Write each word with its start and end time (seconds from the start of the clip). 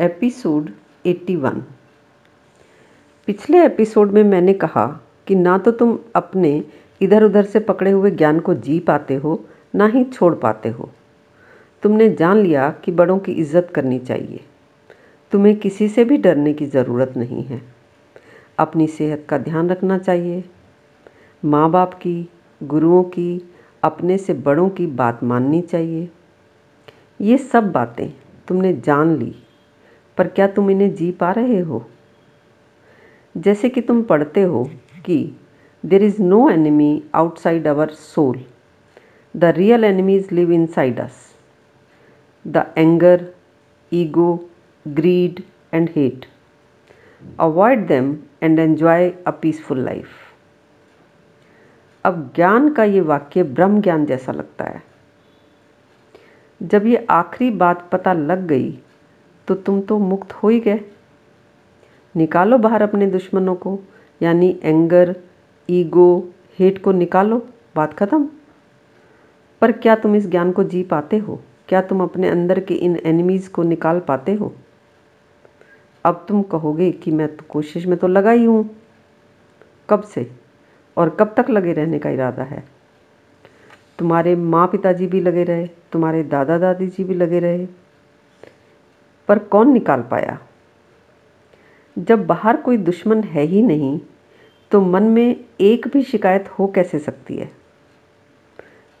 Episode 0.00 0.70
81 1.06 1.54
पिछले 3.26 3.64
episode 3.64 4.12
में 4.12 4.22
मैंने 4.24 4.52
कहा 4.52 5.00
कि 5.26 5.34
ना 5.34 5.58
तो 5.58 5.70
तुम 5.70 5.98
अपने 6.14 6.64
इधर 7.00 7.22
उधर 7.22 7.44
से 7.44 7.60
पकड़े 7.60 7.90
हुए 7.90 8.10
ज्ञान 8.10 8.40
को 8.40 8.54
जी 8.54 8.78
पाते 8.80 9.14
हो, 9.14 9.44
ना 9.74 9.86
ही 9.86 10.04
छोड़ 10.04 10.34
पाते 10.34 10.68
हो। 10.68 10.90
तुमने 11.82 12.08
जान 12.08 12.36
लिया 12.36 12.70
कि 12.70 12.92
बड़ों 12.92 13.18
की 13.18 13.32
इज़्ज़त 13.32 13.72
करनी 13.74 13.98
चाहिए। 13.98 14.40
तुम्हें 15.32 15.56
किसी 15.56 15.88
से 15.88 16.04
भी 16.04 16.16
डरने 16.16 16.52
की 16.52 16.66
ज़रूरत 16.66 17.14
नहीं 17.16 17.42
है। 17.42 17.62
अपनी 18.58 18.86
सेहत 18.86 19.26
का 19.28 19.38
ध्यान 19.38 19.70
रखना 19.70 19.98
चाहिए। 19.98 20.44
माँ 21.44 21.70
बाप 21.70 21.94
की, 21.94 22.28
गुरुओं 22.62 23.02
की, 23.02 23.50
अपने 23.82 24.18
से 24.18 24.34
बड़ों 24.34 24.68
की 24.68 24.86
बात 24.86 25.24
माननी 25.24 25.60
चाहिए। 25.60 26.08
ये 27.20 27.38
सब 27.38 27.72
बातें 27.72 28.12
तुमने 28.48 28.72
जान 28.72 29.16
ली। 29.16 29.34
पर 30.18 30.28
क्या 30.28 30.46
तुम 30.46 30.70
इन्हें 30.70 30.94
जी 30.94 31.10
पा 31.12 31.30
रहे 31.32 31.58
हो? 31.60 31.84
जैसे 33.34 33.68
कि 33.68 33.80
तुम 33.80 34.02
पढ़ते 34.02 34.42
हो 34.42 34.64
कि 35.06 35.36
there 35.84 36.02
is 36.02 36.22
no 36.22 36.48
enemy 36.50 37.02
outside 37.14 37.66
our 37.66 37.88
soul 37.88 38.40
the 39.36 39.44
real 39.44 39.84
enemies 39.84 40.28
live 40.32 40.52
inside 40.66 41.00
us 41.00 41.26
the 42.46 42.66
anger 42.78 43.26
ego 43.92 44.48
greed 44.86 45.42
and 45.74 45.90
hate 45.96 46.26
avoid 47.40 47.86
them 47.86 48.16
and 48.42 48.58
enjoy 48.58 49.10
a 49.26 49.30
peaceful 49.30 49.84
life 49.84 50.08
अब 52.04 52.32
ज्ञान 52.34 52.68
का 52.72 52.84
ये 52.84 53.00
वाक्य 53.00 53.42
ब्रह्म 53.42 53.80
ज्ञान 53.80 54.04
जैसा 54.06 54.32
लगता 54.32 54.64
है। 54.64 54.82
जब 56.62 56.86
ये 56.86 57.06
आखिरी 57.10 57.50
बात 57.50 57.88
पता 57.92 58.12
लग 58.12 58.46
गई 58.46 58.78
तो 59.48 59.54
तुम 59.54 59.80
तो 59.80 59.98
मुक्त 59.98 60.32
हो 60.32 60.48
ही 60.48 60.60
गए। 60.60 60.80
निकालो 62.16 62.58
बाहर 62.58 62.82
अपने 62.82 63.06
दुश्मनों 63.06 63.54
को, 63.54 63.78
यानी 64.22 64.60
एंगर, 64.62 65.16
ईगो, 65.70 66.28
हेट 66.58 66.82
को 66.82 66.92
निकालो। 66.92 67.48
बात 67.76 67.94
ख़त्म। 67.94 68.28
पर 69.60 69.72
क्या 69.72 69.96
तुम 69.96 70.16
इस 70.16 70.30
ज्ञान 70.30 70.52
को 70.52 70.64
जी 70.64 70.82
पाते 70.82 71.16
हो? 71.16 71.40
क्या 71.68 71.82
तुम 71.82 72.02
अपने 72.02 72.28
अंदर 72.28 72.60
के 72.60 72.74
इन 72.74 73.00
एनिमीज़ 73.04 73.50
को 73.50 73.62
निकाल 73.62 74.00
पाते 74.00 74.34
हो? 74.34 74.54
अब 76.04 76.26
तुम 76.28 76.42
कहोगे 76.42 76.90
कि 76.90 77.10
मैं 77.10 77.36
तो 77.36 77.44
कोशिश 77.48 77.86
में 77.86 77.98
तो 77.98 78.08
लगा 78.08 78.30
ही 78.30 78.44
हूँ। 78.44 78.70
कब 79.90 80.02
से? 80.02 80.30
और 80.96 81.10
कब 81.10 81.34
तक 81.36 81.50
लगे 81.50 81.72
रहने 81.72 81.98
का 81.98 82.10
इरादा 82.10 82.42
है? 82.42 82.64
तुम्हारे 83.98 84.36
माँ 84.36 84.66
पिताजी 84.66 85.06
भी 85.06 85.20
लगे 85.20 85.44
रहे, 85.44 85.66
तुम्हारे 85.66 86.22
दादा 86.22 86.58
दादी 86.58 86.86
जी 86.86 87.04
भी 87.04 87.14
लगे 87.14 87.38
रहे 87.38 87.87
पर 89.28 89.38
कौन 89.38 89.72
निकाल 89.72 90.02
पाया? 90.02 90.38
जब 91.96 92.26
बाहर 92.26 92.56
कोई 92.56 92.76
दुश्मन 92.76 93.22
है 93.22 93.42
ही 93.42 93.62
नहीं 93.62 94.00
तो 94.70 94.80
मन 94.80 95.02
में 95.02 95.44
एक 95.60 95.88
भी 95.88 96.02
शिकायत 96.02 96.48
हो 96.48 96.66
कैसे 96.66 96.98
सकती 96.98 97.36
है? 97.36 97.50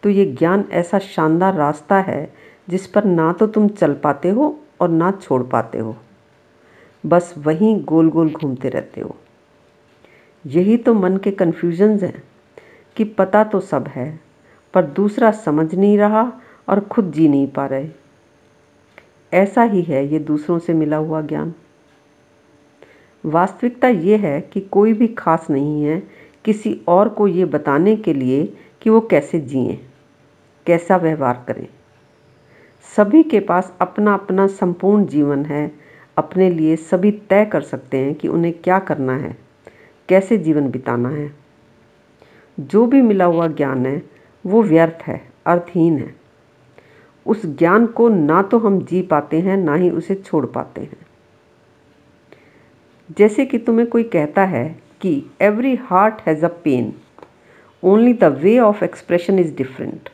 तो 0.02 0.08
ये 0.08 0.24
ज्ञान 0.24 0.64
ऐसा 0.70 0.98
शानदार 0.98 1.54
रास्ता 1.54 1.96
है 2.00 2.32
जिस 2.68 2.86
पर 2.86 3.04
ना 3.04 3.32
तो 3.32 3.46
तुम 3.46 3.68
चल 3.68 3.94
पाते 3.94 4.28
हो 4.28 4.58
और 4.80 4.88
ना 4.88 5.10
छोड़ 5.12 5.42
पाते 5.42 5.78
हो। 5.78 5.96
बस 7.06 7.34
वहीं 7.38 7.84
गोल 7.84 8.08
गोल 8.10 8.30
घूमते 8.30 8.68
रहते 8.68 9.00
हो। 9.00 9.16
यही 10.44 10.76
तो 10.76 10.94
मन 10.94 11.16
के 11.16 11.30
कन्फ्यूजन्स 11.30 12.02
हैं 12.02 12.22
कि 12.96 13.04
पता 13.04 13.44
तो 13.44 13.60
सब 13.60 13.88
है, 13.88 14.20
पर 14.74 14.84
दूसरा 14.84 15.30
समझ 15.30 15.74
नहीं 15.74 15.98
रहा 15.98 16.32
और 16.68 16.80
खुद 16.80 17.12
जी 17.12 17.28
नहीं 17.28 17.46
पा 17.46 17.66
रहे। 17.66 17.88
ऐसा 19.32 19.62
ही 19.62 19.82
है 19.82 20.06
ये 20.06 20.18
दूसरों 20.18 20.58
से 20.58 20.74
मिला 20.74 20.96
हुआ 20.96 21.20
ज्ञान। 21.20 21.54
वास्तविकता 23.26 23.88
ये 23.88 24.16
है 24.16 24.40
कि 24.40 24.60
कोई 24.60 24.92
भी 24.92 25.06
खास 25.06 25.46
नहीं 25.50 25.84
है, 25.84 26.02
किसी 26.44 26.80
और 26.88 27.08
को 27.08 27.28
ये 27.28 27.44
बताने 27.44 27.96
के 27.96 28.14
लिए 28.14 28.54
कि 28.82 28.90
वो 28.90 29.00
कैसे 29.00 29.40
जिए, 29.40 29.80
कैसा 30.66 30.96
व्यवहार 30.96 31.44
करें। 31.48 31.66
सभी 32.96 33.22
के 33.22 33.40
पास 33.40 33.76
अपना 33.80 34.14
अपना 34.14 34.46
संपूर्ण 34.46 35.06
जीवन 35.06 35.44
है, 35.44 35.72
अपने 36.16 36.50
लिए 36.50 36.76
सभी 36.76 37.10
तय 37.10 37.44
कर 37.44 37.60
सकते 37.60 37.96
हैं 37.96 38.14
कि 38.14 38.28
उन्हें 38.28 38.54
क्या 38.54 38.78
करना 38.78 39.16
है, 39.16 39.36
कैसे 40.08 40.38
जीवन 40.38 40.70
बिताना 40.70 41.08
है। 41.08 41.32
जो 42.60 42.86
भी 42.86 43.02
मिला 43.02 43.24
हुआ 43.24 43.46
ज्ञान 43.48 43.86
है, 43.86 44.02
वो 44.46 44.62
व्यर्थ 44.62 45.02
है, 45.02 45.28
अर्थहीन 45.46 45.98
है। 45.98 46.17
उस 47.28 47.44
ज्ञान 47.58 47.86
को 47.86 48.08
ना 48.08 48.42
तो 48.42 48.58
हम 48.58 48.80
जी 48.84 49.02
पाते 49.02 49.40
हैं, 49.40 49.56
ना 49.56 49.74
ही 49.74 49.90
उसे 49.90 50.14
छोड़ 50.14 50.44
पाते 50.46 50.80
हैं। 50.80 51.06
जैसे 53.18 53.46
कि 53.46 53.58
तुम्हें 53.58 53.86
कोई 53.88 54.02
कहता 54.04 54.44
है 54.44 54.68
कि 55.00 55.22
every 55.42 55.74
heart 55.82 56.20
has 56.26 56.44
a 56.44 56.48
pain 56.64 56.92
only 57.82 58.12
the 58.12 58.24
way 58.42 58.58
of 58.58 58.84
expression 58.84 59.38
is 59.38 59.54
different 59.56 60.08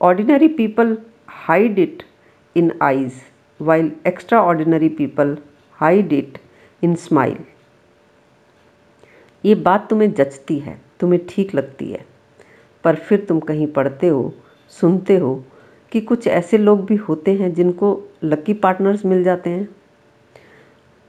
ordinary 0.00 0.48
people 0.48 0.96
hide 1.46 1.78
it 1.78 2.02
in 2.56 2.72
eyes 2.82 3.20
while 3.60 3.90
extra 4.06 4.42
ordinary 4.42 4.88
people 4.88 5.36
hide 5.78 6.12
it 6.12 6.38
in 6.82 6.94
smile 6.96 7.36
ये 9.44 9.54
बात 9.54 9.88
तुम्हें 9.90 10.12
जचती 10.12 10.58
है, 10.58 10.78
तुम्हें 11.00 11.20
ठीक 11.28 11.54
लगती 11.54 11.90
है, 11.90 12.04
पर 12.84 12.94
फिर 12.96 13.24
तुम 13.28 13.40
कहीं 13.40 13.66
पढ़ते 13.72 14.08
हो, 14.08 14.32
सुनते 14.72 15.16
हो 15.16 15.44
कि 15.96 16.00
कुछ 16.00 16.26
ऐसे 16.26 16.58
लोग 16.58 16.84
भी 16.86 16.96
होते 16.96 17.32
हैं 17.34 17.54
जिनको 17.54 17.88
लकी 18.24 18.54
पार्टनर्स 18.54 19.04
मिल 19.04 19.24
जाते 19.24 19.50
हैं। 19.50 19.68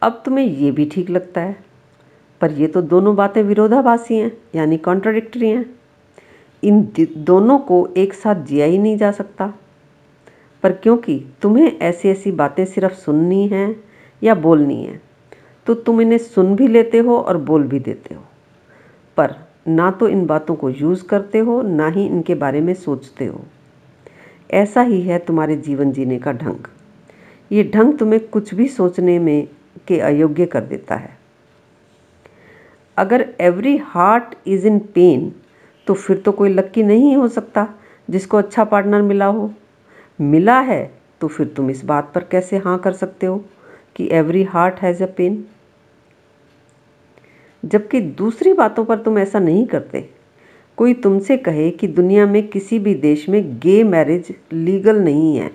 अब 0.02 0.22
तुम्हें 0.25 0.46
ये 0.46 0.72
भी 0.72 0.86
ठीक 0.86 1.09
लगता 1.09 1.42
है। 1.42 1.56
पर 2.42 2.52
ये 2.52 2.68
तो 2.68 2.81
दोनों 2.81 3.16
बातें 3.16 3.44
विरोधाभासी 3.44 4.16
हैं, 4.16 4.31
यानी 4.56 4.78
कॉन्ट्राडिक्टरी 4.78 5.50
हैं। 5.50 5.66
इन 6.64 7.08
दोनों 7.18 7.59
को 7.59 7.90
एक 7.98 8.14
साथ 8.14 8.36
जिया 8.36 8.66
ही 8.66 8.78
नहीं 8.78 8.98
जा 8.98 9.12
सकता। 9.12 9.53
पर 10.64 10.72
क्योंकि 10.72 11.25
तुम्हें 11.42 11.80
ऐसी 11.80 12.09
ऐसी 12.09 12.31
बातें 12.31 12.66
सिर्फ़ 12.66 12.94
सुननी 12.94 13.48
हैं 13.48 13.84
या 14.24 14.36
बोलनी 14.36 14.84
है 14.84 15.02
तो 15.68 15.74
तुम 15.74 16.02
इन्हें 16.02 16.18
सुन 16.18 16.56
भी 16.56 16.68
लेते 16.68 16.98
हो 16.98 17.18
और 17.18 17.38
बोल 17.38 17.64
भी 17.64 17.80
देते 17.80 18.16
हो। 18.16 18.24
पर 19.18 19.36
ना 19.68 19.92
तो 19.92 20.08
इन 20.08 20.25
बातों 20.25 20.56
को 20.56 20.69
यूज़ 20.69 21.04
करते 21.04 21.40
हो, 21.40 21.62
ना 21.62 21.88
ही 21.88 22.06
इनके 22.06 22.36
बारे 22.36 22.62
में 22.62 22.74
सोचते 22.74 23.25
हो। 23.25 23.46
ऐसा 24.50 24.81
ही 24.81 25.02
है 25.02 25.18
तुम्हारे 25.19 25.56
जीवन 25.58 25.91
जीने 25.91 26.18
का 26.19 26.31
ढंग। 26.31 26.68
ये 27.52 27.63
ढंग 27.74 27.97
तुम्हें 27.97 28.28
कुछ 28.28 28.53
भी 28.53 28.68
सोचने 28.68 29.18
में 29.19 29.47
के 29.88 30.00
अयोग्य 30.00 30.46
कर 30.46 30.62
देता 30.62 30.96
है। 30.96 31.16
अगर 32.97 33.25
every 33.41 33.75
heart 33.78 34.36
is 34.47 34.68
in 34.68 34.80
pain 34.96 35.31
तो 35.88 35.94
फिर 35.94 36.18
तो 36.18 36.31
कोई 36.31 36.50
लक्की 36.50 36.84
नहीं 36.84 37.16
हो 37.16 37.28
सकता 37.28 37.68
जिसको 38.09 38.38
अच्छा 38.38 38.63
पार्टनर 38.63 39.02
मिला 39.02 39.25
हो। 39.25 39.52
मिला 40.19 40.59
है 40.59 40.84
तो 41.22 41.28
फिर 41.28 41.47
तुम 41.47 41.69
इस 41.69 41.84
बात 41.86 42.12
पर 42.16 42.24
कैसे 42.24 42.57
हाँ 42.57 42.78
कर 42.80 42.94
सकते 42.94 43.25
हो 43.25 43.38
कि 43.96 44.09
every 44.12 44.44
heart 44.44 44.80
has 44.80 45.03
a 45.03 45.07
pain 45.18 45.44
जबकि 47.63 48.02
दूसरी 48.02 48.53
बातों 48.53 48.86
पर 48.86 48.97
तुम 48.97 49.18
ऐसा 49.19 49.40
नहीं 49.40 49.66
करते। 49.68 50.09
कोई 50.77 50.93
तुमसे 50.93 51.38
कहे 51.38 51.69
कि 51.71 51.88
दुनिया 51.88 52.25
में 52.25 52.47
किसी 52.47 52.79
भी 52.79 52.93
देश 52.95 53.29
में 53.29 53.59
गे 53.59 53.83
मैरिज 53.83 54.33
लीगल 54.53 54.99
नहीं 54.99 55.38
है। 55.38 55.51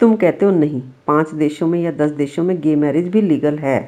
तुम 0.00 0.16
कहते 0.16 0.46
हो 0.46 0.50
नहीं, 0.50 0.80
पाँच 1.06 1.34
देशों 1.34 1.66
में 1.66 1.80
या 1.82 1.90
दस 1.90 2.10
देशों 2.10 2.44
में 2.44 2.60
गे 2.60 2.76
मैरिज 2.76 3.08
भी 3.08 3.22
लीगल 3.22 3.58
है। 3.58 3.78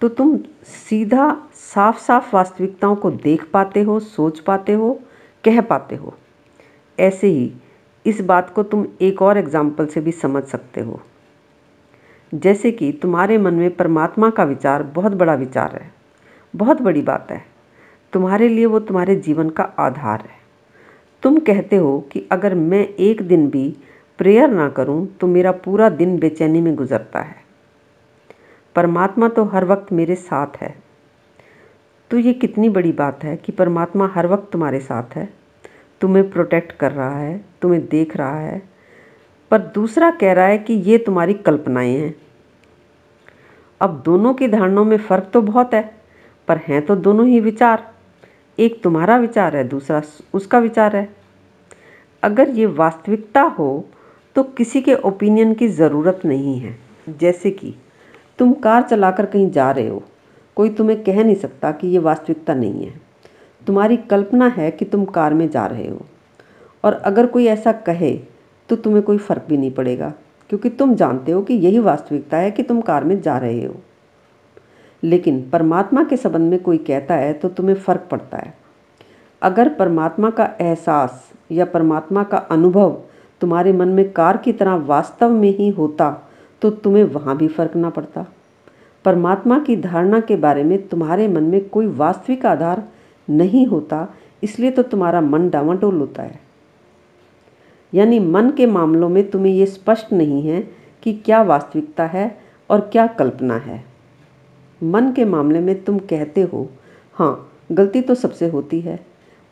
तो 0.00 0.08
तुम 0.08 0.36
सीधा 0.64 1.30
साफ़ 1.54 1.98
साफ़ 1.98 2.34
वास्तविकताओं 2.36 2.96
को 2.96 3.10
देख 3.10 3.44
पाते 3.50 3.82
हो, 3.82 3.98
सोच 4.00 4.40
पाते 4.40 4.72
हो, 4.72 5.00
कह 5.44 5.60
पाते 5.60 5.96
हो। 5.96 6.14
ऐसे 6.98 7.26
ही 7.26 7.52
इस 8.06 8.20
बात 8.20 8.50
को 8.50 8.62
तुम 8.62 8.86
एक 9.00 9.22
और 9.22 9.38
एग्ज़ाम्पल 9.38 9.86
से 9.86 10.00
भी 10.00 10.12
समझ 10.12 10.44
सकते 10.44 10.80
हो। 10.80 11.00
जैसे 12.32 12.70
कि 12.72 12.92
तुम्हारे 12.92 13.38
मन 13.38 13.54
में 13.54 13.70
परमात्मा 13.70 14.30
का 14.30 14.44
विचार 14.44 14.82
बहुत 14.82 15.12
बड़ा 15.12 15.34
विचार 15.34 15.76
है, 15.76 15.90
बहुत 16.54 16.82
बड़ी 16.82 17.02
बात 17.02 17.30
है। 17.30 17.57
तुम्हारे 18.12 18.48
लिए 18.48 18.66
वो 18.66 18.80
तुम्हारे 18.80 19.16
जीवन 19.16 19.50
का 19.50 19.62
आधार 19.62 20.20
है। 20.20 20.36
तुम 21.22 21.38
कहते 21.38 21.76
हो 21.76 22.00
कि 22.12 22.28
अगर 22.32 22.54
मैं 22.54 22.88
एक 22.88 23.22
दिन 23.22 23.50
भी 23.50 23.76
प्रेयर 24.18 24.50
ना 24.50 24.68
करूँ 24.68 25.06
तो 25.06 25.26
मेरा 25.26 25.52
पूरा 25.52 25.88
दिन 25.88 26.18
बेचैनी 26.18 26.60
में 26.60 26.74
गुजरता 26.74 27.20
है। 27.20 27.36
परमात्मा 28.74 29.28
तो 29.28 29.44
हर 29.44 29.64
वक्त 29.64 29.92
मेरे 29.92 30.14
साथ 30.14 30.56
है। 30.56 30.74
तो 32.10 32.18
ये 32.18 32.32
कितनी 32.32 32.68
बड़ी 32.68 32.92
बात 32.92 33.24
है 33.24 33.36
कि 33.36 33.52
परमात्मा 33.52 34.10
हर 34.14 34.26
वक्त 34.26 34.52
तुम्हारे 34.52 34.80
साथ 34.80 35.16
है। 35.16 35.28
तुम्हें 36.00 36.30
प्रोटेक्ट 36.30 36.72
कर 36.72 36.92
रहा 36.92 37.18
है, 37.18 37.44
तुम्हें 37.62 37.88
देख 37.88 38.16
रहा 38.16 38.40
है। 38.40 38.62
पर 39.50 39.58
दूसरा 39.58 40.10
कह 40.10 40.32
रहा 40.32 40.46
है 40.46 40.58
कि 40.58 40.74
ये 40.74 40.98
तुम्हारी 40.98 41.34
कल्पनाएँ 41.34 41.96
हैं। 41.96 42.14
अब 43.80 44.02
दोनों 44.04 44.34
की 44.34 44.48
धारणाओं 44.48 44.84
में 44.84 44.98
फ़र्क 44.98 45.30
तो 45.32 45.42
बहुत 45.42 45.74
है, 45.74 45.94
पर 46.48 46.56
हैं 46.56 46.86
तो 46.86 46.96
दोनों 46.96 47.26
ही 47.26 47.40
विचार। 47.40 47.97
एक 48.58 48.80
तुम्हारा 48.82 49.16
विचार 49.16 49.56
है, 49.56 49.62
दूसरा 49.68 50.02
उसका 50.34 50.58
विचार 50.58 50.96
है। 50.96 51.08
अगर 52.22 52.48
ये 52.48 52.66
वास्तविकता 52.66 53.42
हो 53.58 53.84
तो 54.36 54.42
किसी 54.42 54.80
के 54.80 54.94
ओपिनियन 54.94 55.54
की 55.54 55.68
ज़रूरत 55.68 56.20
नहीं 56.24 56.58
है। 56.58 56.76
जैसे 57.10 57.50
कि, 57.50 57.74
तुम 58.38 58.52
कार 58.54 58.82
चलाकर 58.82 59.26
कहीं 59.26 59.50
जा 59.50 59.70
रहे 59.70 59.88
हो, 59.88 60.02
कोई 60.56 60.70
तुम्हें 60.70 61.02
कह 61.04 61.22
नहीं 61.24 61.34
सकता 61.34 61.70
कि 61.72 61.88
ये 61.88 61.98
वास्तविकता 61.98 62.54
नहीं 62.54 62.86
है। 62.86 63.00
तुम्हारी 63.66 63.96
कल्पना 63.96 64.46
है 64.48 64.70
कि 64.70 64.84
तुम 64.84 65.04
कार 65.04 65.34
में 65.34 65.48
जा 65.50 65.66
रहे 65.66 65.88
हो। 65.88 66.06
और 66.84 66.92
अगर 66.94 67.26
कोई 67.26 67.46
ऐसा 67.46 67.72
कहे 67.72 68.12
तो 68.68 68.76
तुम्हें 68.76 69.02
कोई 69.02 69.18
फ़र्क 69.18 69.44
भी 69.48 69.56
नहीं 69.56 69.70
पड़ेगा, 69.70 70.12
क्योंकि 70.50 70.70
तुम 70.70 70.94
जानते 70.94 71.32
हो 71.32 71.42
कि 71.42 71.54
यही 71.54 71.78
वास्तविकता 71.78 72.36
है 72.36 72.50
कि 72.50 72.62
तुम 72.62 72.80
कार 72.80 73.04
में 73.04 73.20
जा 73.22 73.38
रहे 73.38 73.64
हो। 73.64 73.74
लेकिन 75.02 75.40
परमात्मा 75.50 76.02
के 76.04 76.16
संबंध 76.16 76.50
में 76.50 76.58
कोई 76.62 76.78
कहता 76.78 77.14
है 77.14 77.32
तो 77.32 77.48
तुम्हें 77.48 77.74
फ़र्क 77.76 78.08
पड़ता 78.10 78.36
है। 78.36 78.54
अगर 79.42 79.68
परमात्मा 79.68 80.30
का 80.30 80.48
एहसास 80.60 81.30
या 81.52 81.64
परमात्मा 81.64 82.22
का 82.22 82.38
अनुभव 82.38 83.00
तुम्हारे 83.40 83.72
मन 83.72 83.88
में 83.88 84.10
कार 84.12 84.36
की 84.36 84.52
तरह 84.52 84.74
वास्तव 84.86 85.30
में 85.30 85.50
ही 85.50 85.68
होता 85.68 86.10
तो 86.62 86.70
तुम्हें 86.70 87.04
वहाँ 87.04 87.36
भी 87.36 87.48
फ़र्क 87.48 87.76
ना 87.76 87.90
पड़ता। 87.90 88.26
परमात्मा 89.04 89.58
की 89.58 89.76
धारणा 89.76 90.20
के 90.20 90.36
बारे 90.36 90.64
में 90.64 90.86
तुम्हारे 90.88 91.28
मन 91.28 91.42
में 91.42 91.68
कोई 91.68 91.86
वास्तविक 91.86 92.46
आधार 92.46 92.82
नहीं 93.28 93.66
होता, 93.66 94.06
इसलिए 94.42 94.70
तो 94.70 94.82
तुम्हारा 94.82 95.20
मन 95.20 95.48
डावाडोल 95.50 95.98
होता 95.98 96.22
है। 96.22 96.40
यानी 97.92 98.18
मन 98.20 98.50
के 98.50 98.66
मामलों 98.66 99.08
में 99.08 99.30
तुम्हें 99.30 99.52
ये 99.52 99.66
स्पष्ट 99.66 100.12
नहीं 100.12 100.42
है 100.42 100.60
कि 101.02 101.12
क्या 101.16 101.42
वास्तविकता 101.42 102.04
है 102.06 102.38
और 102.70 102.80
क्या 102.92 103.06
कल्पना 103.08 103.56
है। 103.56 103.84
मन 104.82 105.12
के 105.12 105.24
मामले 105.24 105.60
में 105.60 105.84
तुम 105.84 105.98
कहते 105.98 106.42
हो 106.42 106.68
हाँ 107.12 107.52
गलती 107.72 108.00
तो 108.00 108.14
सबसे 108.14 108.48
होती 108.48 108.80
है। 108.80 108.98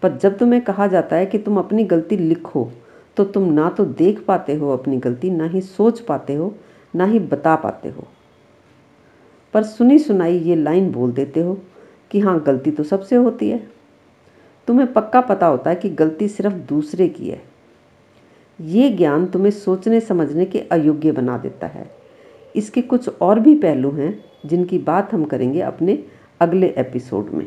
पर 0.02 0.17
जब 0.17 0.38
तुम्हें 0.38 0.61
कहा 0.62 0.87
जाता 0.87 1.17
है 1.17 1.26
कि 1.26 1.38
तुम 1.38 1.58
अपनी 1.58 1.84
गलती 1.84 2.17
लिखो 2.17 2.73
तो 3.17 3.25
तुम 3.25 3.52
ना 3.52 3.70
तो 3.70 3.84
देख 3.84 4.25
पाते 4.25 4.55
हो 4.55 4.73
अपनी 4.73 4.96
गलती, 4.96 5.31
ना 5.31 5.46
ही 5.46 5.61
सोच 5.61 6.00
पाते 6.00 6.34
हो, 6.34 6.55
ना 6.94 7.05
ही 7.05 7.19
बता 7.19 7.56
पाते 7.56 7.88
हो। 7.88 8.06
पर 9.55 9.62
सुनी 9.62 9.99
सुनाई 9.99 10.38
ये 10.38 10.56
लाइन 10.56 10.93
बोल 10.93 11.12
देते 11.12 11.40
हो 11.40 11.58
कि 12.11 12.20
हाँ 12.20 12.40
गलती 12.40 12.70
तो 12.70 12.82
सबसे 12.82 13.17
होती 13.17 13.50
है। 13.50 13.69
तुम्हें 14.67 14.93
पक्का 14.93 15.20
पता 15.20 15.46
होता 15.46 15.70
है 15.70 15.76
कि 15.76 15.90
गलती 15.90 16.28
सिर्फ़ 16.28 16.55
दूसरे 16.55 17.08
की 17.08 17.31
है। 17.31 17.43
ये 18.61 18.88
ज्ञान 18.90 19.26
तुम्हें 19.26 19.50
सोचने 19.50 20.00
समझने 20.00 20.44
के 20.44 20.58
अयोग्य 20.58 21.12
बना 21.12 21.38
देता 21.38 21.67
है। 21.67 22.06
इसके 22.56 22.82
कुछ 22.82 23.08
और 23.08 23.41
भी 23.41 23.55
पहलू 23.55 23.91
हैं 23.91 24.25
जिनकी 24.47 24.79
बात 24.79 25.12
हम 25.12 25.25
करेंगे 25.25 25.61
अपने 25.61 25.99
अगले 26.41 26.75
एपिसोड 26.79 27.31
में। 27.31 27.47